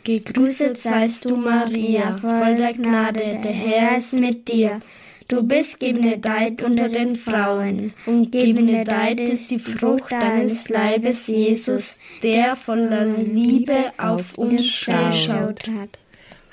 Gegrüßet 0.03 0.77
seist 0.77 1.29
du, 1.29 1.35
Maria, 1.35 2.17
voll 2.19 2.55
der 2.57 2.73
Gnade, 2.73 3.41
der 3.43 3.51
Herr 3.51 3.97
ist 3.97 4.17
mit 4.17 4.47
dir. 4.47 4.79
Du 5.27 5.43
bist 5.43 5.81
gebenedeit 5.81 6.63
unter 6.63 6.87
den 6.87 7.17
Frauen, 7.17 7.91
und 8.05 8.31
gebenedeit 8.31 9.19
ist 9.19 9.51
die 9.51 9.59
Frucht 9.59 10.13
deines 10.13 10.69
Leibes, 10.69 11.27
Jesus, 11.27 11.99
der 12.23 12.55
voller 12.55 13.05
Liebe 13.05 13.91
auf 13.97 14.37
uns 14.37 14.85
geschaut 14.85 15.67
hat. 15.67 15.99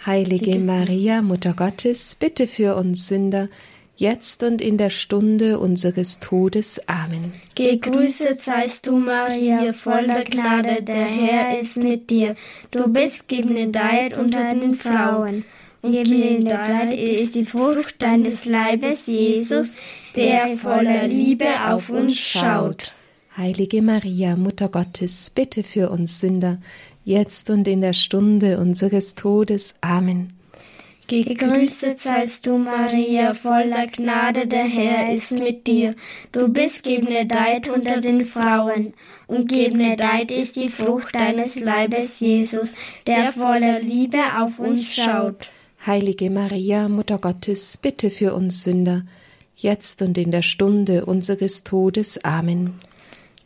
Heilige 0.04 0.58
Maria, 0.58 1.22
Mutter 1.22 1.54
Gottes, 1.54 2.16
bitte 2.18 2.48
für 2.48 2.74
uns 2.74 3.06
Sünder, 3.06 3.48
jetzt 3.96 4.42
und 4.42 4.60
in 4.60 4.76
der 4.78 4.90
Stunde 4.90 5.58
unseres 5.58 6.20
Todes. 6.20 6.80
Amen. 6.88 7.32
Gegrüßet 7.54 8.40
seist 8.40 8.86
du, 8.86 8.96
Maria, 8.96 9.72
voller 9.72 10.24
Gnade, 10.24 10.82
der 10.82 11.04
Herr 11.04 11.60
ist 11.60 11.76
mit 11.76 12.10
dir. 12.10 12.34
Du 12.70 12.88
bist 12.88 13.28
gebenedeit 13.28 14.18
unter 14.18 14.54
den 14.54 14.74
Frauen. 14.74 15.44
Und 15.82 15.92
gebenedeit 15.92 16.98
ist 16.98 17.34
die 17.34 17.44
Frucht 17.44 18.00
deines 18.00 18.46
Leibes, 18.46 19.06
Jesus, 19.06 19.76
der 20.16 20.56
voller 20.56 21.06
Liebe 21.06 21.46
auf 21.68 21.90
uns 21.90 22.18
schaut. 22.18 22.94
Heilige 23.36 23.82
Maria, 23.82 24.34
Mutter 24.36 24.68
Gottes, 24.68 25.30
bitte 25.34 25.62
für 25.62 25.90
uns 25.90 26.20
Sünder, 26.20 26.58
jetzt 27.04 27.50
und 27.50 27.68
in 27.68 27.82
der 27.82 27.92
Stunde 27.92 28.58
unseres 28.58 29.14
Todes. 29.14 29.74
Amen. 29.82 30.32
Gegrüßet 31.06 32.00
seist 32.00 32.46
du, 32.46 32.56
Maria, 32.56 33.34
voller 33.34 33.86
Gnade, 33.88 34.46
der 34.46 34.64
Herr 34.64 35.14
ist 35.14 35.38
mit 35.38 35.66
dir. 35.66 35.94
Du 36.32 36.48
bist 36.48 36.84
gebenedeit 36.84 37.68
unter 37.68 38.00
den 38.00 38.24
Frauen, 38.24 38.94
und 39.26 39.48
gebenedeit 39.48 40.30
ist 40.30 40.56
die 40.56 40.70
Frucht 40.70 41.14
deines 41.14 41.60
Leibes, 41.60 42.20
Jesus, 42.20 42.76
der 43.06 43.32
voller 43.32 43.80
Liebe 43.80 44.18
auf 44.38 44.58
uns 44.58 44.94
schaut. 44.94 45.50
Heilige 45.86 46.30
Maria, 46.30 46.88
Mutter 46.88 47.18
Gottes, 47.18 47.76
bitte 47.76 48.08
für 48.08 48.34
uns 48.34 48.62
Sünder, 48.62 49.04
jetzt 49.56 50.00
und 50.00 50.16
in 50.16 50.30
der 50.30 50.42
Stunde 50.42 51.04
unseres 51.04 51.64
Todes. 51.64 52.24
Amen. 52.24 52.74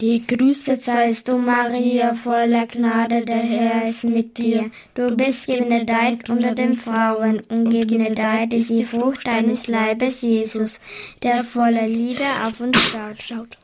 Gegrüßet 0.00 0.84
seist 0.84 1.26
du, 1.26 1.38
Maria, 1.38 2.14
voller 2.14 2.66
Gnade, 2.68 3.24
der 3.24 3.36
Herr 3.36 3.88
ist 3.88 4.04
mit 4.04 4.38
dir. 4.38 4.70
Du 4.94 5.16
bist 5.16 5.48
gebenedeit 5.48 6.30
unter 6.30 6.54
den 6.54 6.74
Frauen, 6.74 7.40
und 7.48 7.70
gebenedeit 7.70 8.54
ist 8.54 8.70
die 8.70 8.84
Frucht 8.84 9.26
deines 9.26 9.66
Leibes, 9.66 10.22
Jesus, 10.22 10.78
der 11.24 11.42
voller 11.42 11.88
Liebe 11.88 12.22
auf 12.46 12.60
uns 12.60 12.78
schaut. 13.18 13.58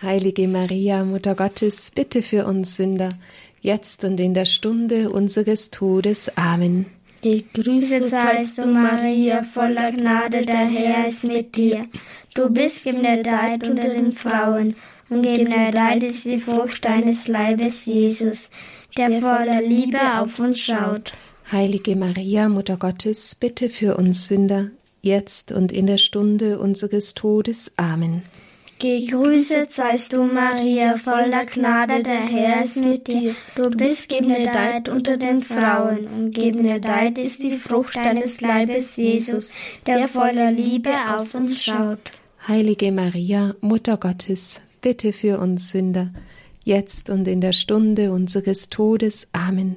Heilige 0.00 0.48
Maria, 0.48 1.04
Mutter 1.04 1.34
Gottes, 1.34 1.90
bitte 1.94 2.22
für 2.22 2.46
uns 2.46 2.76
Sünder, 2.76 3.18
jetzt 3.60 4.04
und 4.04 4.18
in 4.20 4.32
der 4.32 4.46
Stunde 4.46 5.10
unseres 5.10 5.70
Todes. 5.70 6.34
Amen. 6.38 6.86
Gegrüßet 7.20 8.08
seist 8.08 8.56
du, 8.56 8.66
Maria, 8.66 9.42
voller 9.42 9.92
Gnade, 9.92 10.46
der 10.46 10.66
Herr 10.66 11.08
ist 11.08 11.24
mit 11.24 11.56
dir. 11.56 11.86
Du 12.34 12.48
bist 12.50 12.84
gebenedeit 12.84 13.68
unter 13.68 13.88
den 13.88 14.12
Frauen, 14.12 14.76
und 15.10 15.22
gebenedeit 15.22 16.02
ist 16.02 16.24
die 16.24 16.38
Frucht 16.38 16.84
deines 16.84 17.28
Leibes, 17.28 17.86
Jesus, 17.86 18.50
der 18.96 19.20
voller 19.20 19.62
Liebe 19.62 19.98
auf 20.18 20.38
uns 20.38 20.60
schaut. 20.60 21.12
Heilige 21.50 21.94
Maria, 21.94 22.48
Mutter 22.48 22.76
Gottes, 22.76 23.34
bitte 23.34 23.68
für 23.68 23.96
uns 23.96 24.28
Sünder, 24.28 24.70
jetzt 25.02 25.52
und 25.52 25.72
in 25.72 25.86
der 25.86 25.98
Stunde 25.98 26.58
unseres 26.58 27.14
Todes. 27.14 27.72
Amen. 27.76 28.22
Gegrüßet 28.80 29.70
seist 29.70 30.12
du, 30.12 30.24
Maria, 30.24 30.96
voller 30.96 31.46
Gnade, 31.46 32.02
der 32.02 32.20
Herr 32.20 32.64
ist 32.64 32.84
mit 32.84 33.06
dir. 33.06 33.34
Du 33.54 33.70
bist 33.70 34.08
gebenedeit 34.08 34.88
unter 34.88 35.16
den 35.16 35.42
Frauen, 35.42 36.06
und 36.08 36.34
gebenedeit 36.34 37.16
ist 37.16 37.42
die 37.42 37.56
Frucht 37.56 37.96
deines 37.96 38.40
Leibes, 38.40 38.96
Jesus, 38.96 39.52
der 39.86 40.08
voller 40.08 40.50
Liebe 40.50 40.90
auf 41.16 41.34
uns 41.34 41.62
schaut. 41.62 42.10
Heilige 42.48 42.90
Maria, 42.90 43.54
Mutter 43.60 43.96
Gottes, 43.96 44.60
bitte 44.84 45.14
für 45.14 45.38
uns 45.38 45.70
Sünder, 45.70 46.10
jetzt 46.62 47.08
und 47.08 47.26
in 47.26 47.40
der 47.40 47.52
Stunde 47.52 48.12
unseres 48.12 48.68
Todes. 48.68 49.28
Amen. 49.32 49.76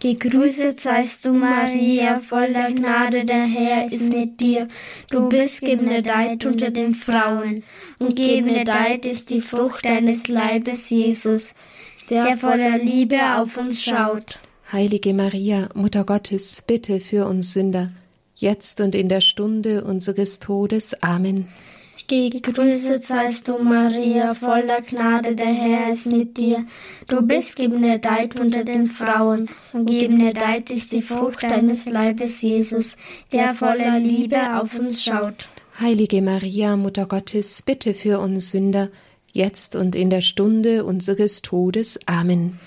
Gegrüßet 0.00 0.80
seist 0.80 1.24
du, 1.24 1.32
Maria, 1.32 2.18
voller 2.18 2.72
Gnade, 2.72 3.24
der 3.24 3.44
Herr 3.44 3.92
ist 3.92 4.12
mit 4.12 4.40
dir. 4.40 4.66
Du 5.10 5.28
bist 5.28 5.60
gebenedeit 5.60 6.44
unter 6.44 6.72
den 6.72 6.92
Frauen, 6.92 7.62
und 8.00 8.16
gebenedeit 8.16 9.06
ist 9.06 9.30
die 9.30 9.40
Frucht 9.40 9.84
deines 9.84 10.26
Leibes, 10.26 10.90
Jesus, 10.90 11.54
der 12.10 12.36
voller 12.36 12.78
Liebe 12.78 13.18
auf 13.38 13.56
uns 13.56 13.84
schaut. 13.84 14.40
Heilige 14.72 15.14
Maria, 15.14 15.68
Mutter 15.74 16.02
Gottes, 16.02 16.64
bitte 16.66 16.98
für 16.98 17.26
uns 17.26 17.52
Sünder, 17.52 17.92
jetzt 18.34 18.80
und 18.80 18.96
in 18.96 19.08
der 19.08 19.20
Stunde 19.20 19.84
unseres 19.84 20.40
Todes. 20.40 21.00
Amen. 21.00 21.46
Gegrüßet 22.06 23.04
seist 23.06 23.48
du, 23.48 23.56
Maria, 23.58 24.34
voller 24.34 24.82
Gnade, 24.82 25.34
der 25.34 25.46
Herr 25.46 25.92
ist 25.92 26.06
mit 26.06 26.36
dir. 26.36 26.66
Du 27.08 27.22
bist 27.22 27.56
gebenedeit 27.56 28.38
unter 28.38 28.62
den 28.62 28.84
Frauen, 28.84 29.48
und 29.72 29.86
gebenedeit 29.86 30.70
ist 30.70 30.92
die 30.92 31.00
Frucht 31.00 31.42
deines 31.42 31.86
Leibes, 31.88 32.42
Jesus, 32.42 32.98
der 33.32 33.54
voller 33.54 33.98
Liebe 33.98 34.60
auf 34.60 34.78
uns 34.78 35.02
schaut. 35.02 35.48
Heilige 35.80 36.20
Maria, 36.20 36.76
Mutter 36.76 37.06
Gottes, 37.06 37.62
bitte 37.62 37.94
für 37.94 38.18
uns 38.20 38.50
Sünder, 38.50 38.90
jetzt 39.32 39.74
und 39.74 39.94
in 39.94 40.10
der 40.10 40.20
Stunde 40.20 40.84
unseres 40.84 41.40
Todes. 41.40 41.98
Amen. 42.04 42.58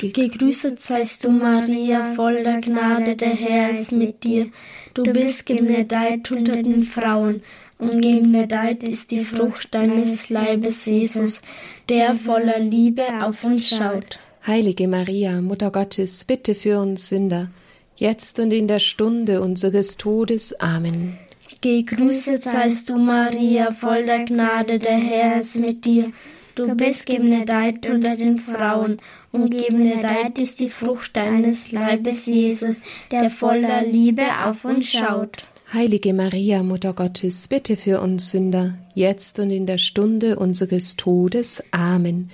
Gegrüßet 0.00 0.80
seist 0.80 1.24
du, 1.24 1.30
Maria, 1.30 2.02
voll 2.02 2.42
der 2.42 2.60
Gnade, 2.60 3.14
der 3.14 3.28
Herr 3.34 3.70
ist 3.70 3.92
mit 3.92 4.24
dir. 4.24 4.48
Du 4.94 5.04
bist 5.04 5.46
gebenedeit 5.46 6.30
unter 6.32 6.56
den 6.56 6.82
Frauen, 6.82 7.42
und 7.78 8.00
gebenedeit 8.00 8.82
ist 8.82 9.10
die 9.10 9.24
Frucht 9.24 9.74
deines 9.74 10.30
Leibes, 10.30 10.86
Jesus, 10.86 11.40
der 11.88 12.14
voller 12.14 12.58
Liebe 12.58 13.04
auf 13.22 13.44
uns 13.44 13.68
schaut. 13.68 14.18
Heilige 14.46 14.88
Maria, 14.88 15.40
Mutter 15.40 15.70
Gottes, 15.70 16.24
bitte 16.24 16.54
für 16.54 16.80
uns 16.80 17.08
Sünder, 17.08 17.50
jetzt 17.96 18.38
und 18.38 18.52
in 18.52 18.68
der 18.68 18.80
Stunde 18.80 19.40
unseres 19.40 19.96
Todes. 19.96 20.58
Amen. 20.60 21.18
Gegrüßet 21.60 22.42
seist 22.42 22.88
du, 22.88 22.96
Maria, 22.96 23.72
voll 23.72 24.04
der 24.04 24.24
Gnade, 24.24 24.78
der 24.78 24.96
Herr 24.96 25.40
ist 25.40 25.56
mit 25.56 25.84
dir. 25.84 26.10
Du 26.54 26.74
bist 26.74 27.06
gebenedeit 27.06 27.86
unter 27.86 28.16
den 28.16 28.38
Frauen, 28.38 29.00
und 29.32 29.50
gebenedeit 29.50 30.38
ist 30.38 30.60
die 30.60 30.68
Frucht 30.68 31.16
deines 31.16 31.72
Leibes, 31.72 32.26
Jesus, 32.26 32.82
der 33.10 33.30
voller 33.30 33.82
Liebe 33.82 34.24
auf 34.44 34.64
uns 34.64 34.90
schaut. 34.90 35.46
Heilige 35.74 36.12
Maria, 36.12 36.62
Mutter 36.62 36.92
Gottes, 36.92 37.48
bitte 37.48 37.78
für 37.78 38.02
uns 38.02 38.30
Sünder, 38.30 38.74
jetzt 38.94 39.38
und 39.38 39.50
in 39.50 39.64
der 39.64 39.78
Stunde 39.78 40.38
unseres 40.38 40.96
Todes. 40.96 41.64
Amen. 41.70 42.30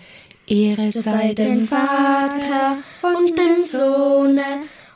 Ehre 0.48 0.90
sei 0.90 1.35
dem 1.35 1.68
Vater 1.68 2.79
und 3.01 3.38
dem 3.38 3.61
Sohne 3.61 4.42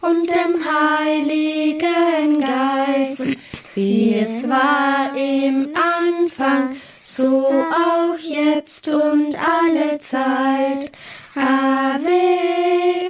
und 0.01 0.27
dem 0.27 0.59
Heiligen 0.59 2.41
Geist, 2.41 3.29
wie 3.77 4.15
es 4.15 4.49
war 4.49 5.17
im 5.17 5.69
Anfang, 5.77 6.75
so 7.01 7.47
auch 7.47 8.19
jetzt 8.19 8.89
und 8.89 9.37
alle 9.37 9.99
Zeit. 10.01 10.91
Ave, 11.37 12.11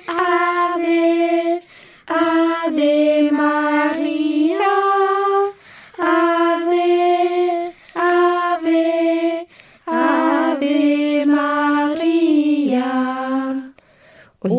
Ave, 0.07 1.63
Ave 2.07 3.33
Maria, 3.33 4.12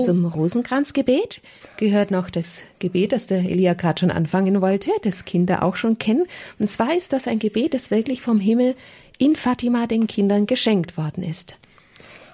zum 0.03 0.25
Rosenkranzgebet 0.25 1.41
gehört 1.77 2.11
noch 2.11 2.29
das 2.29 2.63
Gebet, 2.79 3.11
das 3.11 3.27
der 3.27 3.39
Elia 3.39 3.73
gerade 3.73 3.99
schon 3.99 4.11
anfangen 4.11 4.61
wollte, 4.61 4.91
das 5.01 5.25
Kinder 5.25 5.63
auch 5.63 5.75
schon 5.75 5.97
kennen. 5.97 6.25
Und 6.59 6.69
zwar 6.69 6.95
ist 6.95 7.13
das 7.13 7.27
ein 7.27 7.39
Gebet, 7.39 7.73
das 7.73 7.91
wirklich 7.91 8.21
vom 8.21 8.39
Himmel 8.39 8.75
in 9.17 9.35
Fatima 9.35 9.87
den 9.87 10.07
Kindern 10.07 10.45
geschenkt 10.45 10.97
worden 10.97 11.23
ist. 11.23 11.57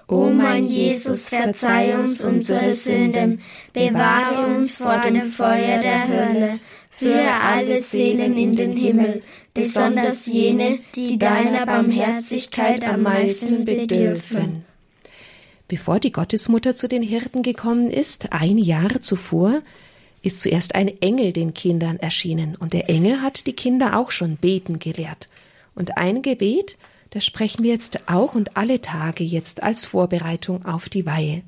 O 0.08 0.32
mein 0.32 0.66
Jesus, 0.66 1.30
verzeih 1.30 2.00
uns 2.00 2.26
unsere 2.26 2.74
Sünden, 2.74 3.42
bewahre 3.74 4.56
uns 4.56 4.78
vor 4.78 5.00
dem 5.02 5.22
Feuer 5.22 5.78
der 5.78 6.08
Hölle, 6.08 6.60
führe 6.90 7.42
alle 7.44 7.78
Seelen 7.78 8.36
in 8.36 8.56
den 8.56 8.72
Himmel, 8.72 9.22
besonders 9.54 10.26
jene, 10.26 10.80
die 10.96 11.20
deiner 11.20 11.68
Barmherzigkeit 11.68 12.84
am 12.88 13.04
meisten 13.04 13.66
bedürfen. 13.66 14.66
Bevor 15.70 16.00
die 16.00 16.12
Gottesmutter 16.12 16.74
zu 16.74 16.90
den 16.90 17.04
Hirten 17.04 17.44
gekommen 17.44 17.92
ist, 17.92 18.34
ein 18.34 18.58
Jahr 18.58 19.02
zuvor, 19.02 19.62
ist 20.24 20.42
zuerst 20.42 20.74
ein 20.74 20.90
Engel 21.00 21.32
den 21.32 21.54
Kindern 21.54 21.98
erschienen, 21.98 22.56
und 22.56 22.74
der 22.74 22.90
Engel 22.90 23.22
hat 23.22 23.46
die 23.46 23.54
Kinder 23.54 23.96
auch 23.96 24.10
schon 24.10 24.36
beten 24.36 24.80
gelehrt. 24.80 25.30
Und 25.76 25.96
ein 25.96 26.24
Gebet, 26.24 26.76
das 27.12 27.24
sprechen 27.24 27.64
wir 27.64 27.72
jetzt 27.72 28.10
auch 28.10 28.34
und 28.34 28.58
alle 28.58 28.82
Tage 28.82 29.24
jetzt 29.24 29.62
als 29.62 29.86
Vorbereitung 29.86 30.66
auf 30.66 30.90
die 30.90 31.06
Weihe. 31.06 31.44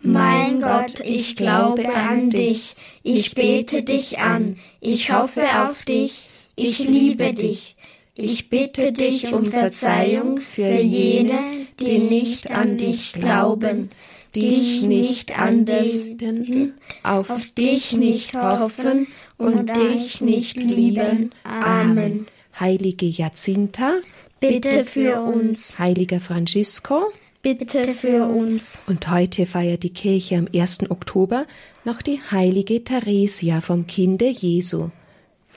Mein 0.00 0.62
Gott, 0.62 1.00
ich 1.00 1.36
glaube 1.36 1.94
an 1.94 2.30
dich, 2.30 2.76
ich 3.02 3.34
bete 3.34 3.82
dich 3.82 4.20
an, 4.20 4.56
ich 4.80 5.12
hoffe 5.12 5.44
auf 5.62 5.84
dich, 5.84 6.30
ich 6.56 6.78
liebe 6.78 7.34
dich. 7.34 7.76
Ich 8.20 8.48
bitte 8.48 8.92
dich 8.92 9.32
um 9.32 9.44
Verzeihung 9.44 10.38
für 10.38 10.74
jene, 10.74 11.38
die 11.80 11.98
nicht 11.98 12.50
an 12.50 12.76
dich 12.76 13.12
glauben, 13.12 13.90
dich 14.34 14.82
nicht 14.82 15.38
anbeten, 15.38 16.74
auf 17.02 17.50
dich 17.56 17.92
nicht 17.92 18.34
hoffen 18.34 19.06
und 19.36 19.76
dich 19.76 20.20
nicht 20.20 20.56
lieben. 20.56 21.32
Amen. 21.44 22.26
Heilige 22.58 23.06
Jacinta, 23.06 23.94
Bitte 24.40 24.84
für 24.84 25.20
uns. 25.20 25.78
Heiliger 25.78 26.20
Francisco, 26.20 27.12
Bitte 27.42 27.88
für 27.88 28.24
uns. 28.26 28.82
Und 28.86 29.08
heute 29.10 29.46
feiert 29.46 29.84
die 29.84 29.92
Kirche 29.92 30.36
am 30.36 30.48
1. 30.52 30.90
Oktober 30.90 31.46
noch 31.84 32.02
die 32.02 32.20
heilige 32.30 32.82
Theresia 32.82 33.60
vom 33.60 33.86
Kinde 33.86 34.28
Jesu. 34.28 34.90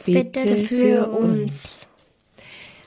Bitte 0.05 0.57
für 0.57 1.09
uns. 1.09 1.89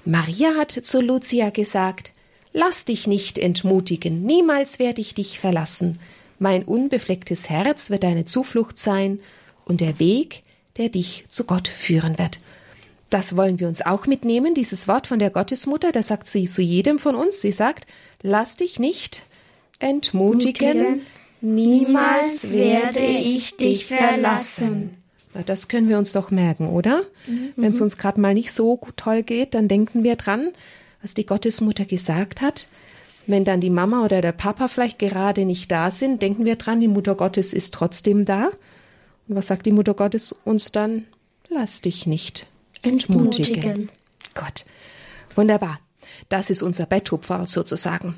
Maria 0.05 0.55
hat 0.57 0.73
zu 0.73 1.01
Lucia 1.01 1.51
gesagt, 1.51 2.13
Lass 2.57 2.85
dich 2.85 3.09
nicht 3.09 3.37
entmutigen, 3.37 4.23
niemals 4.23 4.79
werde 4.79 5.01
ich 5.01 5.13
dich 5.13 5.41
verlassen. 5.41 5.99
Mein 6.39 6.63
unbeflecktes 6.63 7.51
Herz 7.51 7.91
wird 7.91 8.05
deine 8.05 8.27
Zuflucht 8.27 8.79
sein 8.79 9.19
und 9.65 9.81
der 9.81 9.99
Weg, 9.99 10.43
der 10.77 10.89
dich 10.89 11.25
zu 11.29 11.45
Gott 11.45 11.67
führen 11.67 12.17
wird. 12.17 12.39
Das 13.11 13.37
wollen 13.37 13.59
wir 13.59 13.67
uns 13.67 13.85
auch 13.85 14.07
mitnehmen, 14.07 14.55
dieses 14.55 14.87
Wort 14.87 15.09
von 15.09 15.19
der 15.19 15.31
Gottesmutter, 15.31 15.91
da 15.91 16.05
sagt 16.05 16.29
sie 16.29 16.47
zu 16.47 16.63
jedem 16.63 17.01
von 17.01 17.17
uns, 17.17 17.41
sie 17.41 17.51
sagt, 17.51 17.89
lass 18.23 18.57
dich 18.57 18.79
nicht 18.79 19.23
entmutigen, 19.81 20.79
Mutigen. 20.79 21.01
niemals 21.41 22.53
werde 22.53 23.05
ich 23.05 23.57
dich 23.57 23.87
verlassen. 23.87 24.91
Na, 25.35 25.43
das 25.43 25.67
können 25.67 25.89
wir 25.89 25.99
uns 25.99 26.13
doch 26.13 26.31
merken, 26.31 26.69
oder? 26.69 27.03
Mhm. 27.27 27.53
Wenn 27.57 27.73
es 27.73 27.81
uns 27.81 27.99
gerade 27.99 28.21
mal 28.21 28.33
nicht 28.33 28.53
so 28.53 28.79
toll 28.95 29.25
geht, 29.25 29.55
dann 29.55 29.67
denken 29.67 30.05
wir 30.05 30.15
dran, 30.15 30.53
was 31.05 31.13
die 31.13 31.27
Gottesmutter 31.27 31.85
gesagt 31.85 32.41
hat. 32.41 32.67
Wenn 33.27 33.45
dann 33.45 33.61
die 33.61 33.71
Mama 33.71 34.05
oder 34.05 34.23
der 34.23 34.33
Papa 34.33 34.69
vielleicht 34.69 34.99
gerade 34.99 35.45
nicht 35.45 35.71
da 35.71 35.91
sind, 35.91 36.23
denken 36.23 36.47
wir 36.47 36.57
dran, 36.57 36.81
die 36.81 36.89
Mutter 36.89 37.15
Gottes 37.15 37.53
ist 37.53 37.75
trotzdem 37.75 38.25
da. 38.25 38.49
Und 39.29 39.37
was 39.37 39.47
sagt 39.49 39.67
die 39.67 39.73
Mutter 39.73 39.93
Gottes 39.93 40.35
uns 40.45 40.73
dann? 40.73 41.05
Lass 41.51 41.83
dich 41.83 42.07
nicht 42.07 42.47
entmutigen. 42.81 43.55
entmutigen. 43.55 43.91
Gott. 44.35 44.65
Wunderbar. 45.37 45.79
Das 46.31 46.49
ist 46.49 46.63
unser 46.63 46.87
Betthupfer 46.87 47.47
sozusagen, 47.47 48.17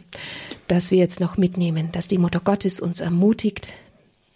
dass 0.69 0.93
wir 0.93 0.99
jetzt 0.99 1.19
noch 1.19 1.37
mitnehmen, 1.37 1.91
dass 1.91 2.07
die 2.07 2.19
Mutter 2.19 2.41
Gottes 2.41 2.79
uns 2.79 3.01
ermutigt, 3.01 3.73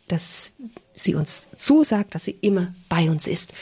dass 0.09 0.53
sie 0.95 1.15
uns 1.15 1.47
zusagt, 1.57 2.17
dass 2.17 2.25
sie 2.25 2.37
immer 2.41 2.75
bei 2.89 3.11
uns 3.11 3.29
ist. 3.29 3.55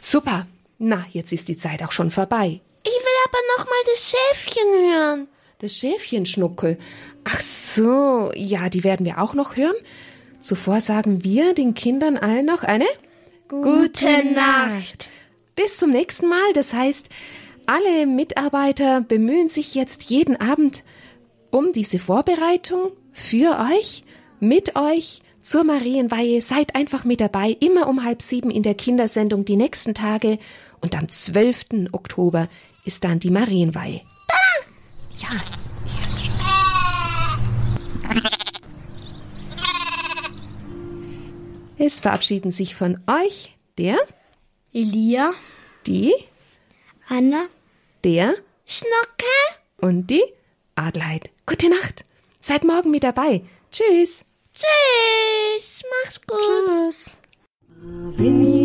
Super. 0.00 0.46
Na, 0.78 1.06
jetzt 1.10 1.32
ist 1.32 1.48
die 1.48 1.56
Zeit 1.56 1.82
auch 1.82 1.92
schon 1.92 2.10
vorbei. 2.10 2.60
Aber 3.24 3.38
noch 3.56 3.64
mal 3.66 3.82
das 3.86 4.10
Schäfchen 4.10 4.68
hören. 4.72 5.28
Das 5.58 5.76
Schäfchenschnuckel. 5.76 6.78
Ach 7.24 7.40
so, 7.40 8.30
ja, 8.34 8.68
die 8.68 8.84
werden 8.84 9.06
wir 9.06 9.20
auch 9.20 9.34
noch 9.34 9.56
hören. 9.56 9.76
Zuvor 10.40 10.80
sagen 10.80 11.24
wir 11.24 11.54
den 11.54 11.74
Kindern 11.74 12.18
allen 12.18 12.44
noch 12.44 12.64
eine 12.64 12.86
gute 13.48 14.24
Nacht. 14.34 15.08
Bis 15.56 15.78
zum 15.78 15.90
nächsten 15.90 16.28
Mal. 16.28 16.52
Das 16.52 16.74
heißt, 16.74 17.08
alle 17.66 18.06
Mitarbeiter 18.06 19.00
bemühen 19.00 19.48
sich 19.48 19.74
jetzt 19.74 20.10
jeden 20.10 20.38
Abend 20.38 20.84
um 21.50 21.72
diese 21.72 21.98
Vorbereitung 21.98 22.92
für 23.12 23.58
euch, 23.72 24.04
mit 24.40 24.76
euch 24.76 25.22
zur 25.40 25.64
Marienweihe. 25.64 26.42
Seid 26.42 26.74
einfach 26.74 27.04
mit 27.04 27.20
dabei, 27.20 27.56
immer 27.60 27.88
um 27.88 28.04
halb 28.04 28.20
sieben 28.20 28.50
in 28.50 28.62
der 28.62 28.74
Kindersendung 28.74 29.44
die 29.44 29.56
nächsten 29.56 29.94
Tage. 29.94 30.38
Und 30.80 30.94
am 30.94 31.08
12. 31.08 31.90
Oktober 31.92 32.48
ist 32.84 33.04
dann 33.04 33.18
die 33.20 33.30
Marienweihe. 33.30 34.02
Ja. 35.18 35.30
Es 41.76 42.00
verabschieden 42.00 42.50
sich 42.50 42.74
von 42.74 43.00
euch 43.06 43.54
der 43.78 43.98
Elia, 44.72 45.32
die 45.86 46.14
Anna, 47.08 47.46
der 48.04 48.34
Schnocke 48.66 49.24
und 49.78 50.06
die 50.06 50.22
Adelheid. 50.76 51.30
Gute 51.46 51.68
Nacht. 51.68 52.04
Seid 52.40 52.64
morgen 52.64 52.90
mit 52.90 53.04
dabei. 53.04 53.42
Tschüss. 53.70 54.24
Tschüss. 54.54 55.82
Mach's 56.04 56.20
gut. 56.26 56.38
Tschüss. 56.86 58.63